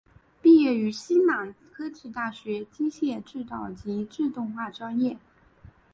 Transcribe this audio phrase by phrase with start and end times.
[0.41, 5.19] 毕业于西南科技大学机械制造及自动化专业。